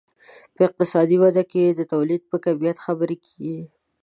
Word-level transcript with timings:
په 0.55 0.61
اقتصادي 0.67 1.17
وده 1.23 1.43
کې 1.51 1.63
د 1.69 1.81
تولید 1.93 2.21
په 2.31 2.35
کمیت 2.45 2.77
خبرې 2.85 3.15
کیږي. 3.25 3.59